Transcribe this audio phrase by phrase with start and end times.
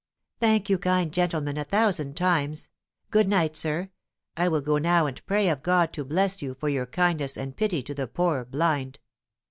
[0.39, 2.69] "Thank you, kind gentleman, a thousand times.
[3.11, 3.91] Good night, sir.
[4.35, 7.55] I will go now and pray of God to bless you for your kindness and
[7.55, 8.97] pity to the poor blind."